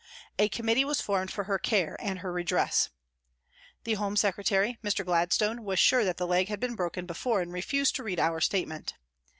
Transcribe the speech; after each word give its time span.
A 0.39 0.49
committee 0.49 0.83
was 0.83 0.99
formed 0.99 1.29
for 1.31 1.43
her 1.43 1.59
care 1.59 1.95
and 2.01 2.17
her 2.17 2.33
redress. 2.33 2.89
The 3.83 3.93
Home 3.93 4.15
Secretary, 4.15 4.79
Mr. 4.83 5.05
Gladstone, 5.05 5.63
was 5.63 5.77
sure 5.77 6.03
that 6.03 6.17
the 6.17 6.25
leg 6.25 6.47
had 6.47 6.59
been 6.59 6.73
broken 6.73 7.05
before 7.05 7.39
and 7.39 7.53
refused 7.53 7.95
to 7.97 8.03
read 8.03 8.19
our 8.19 8.41
statement. 8.41 8.95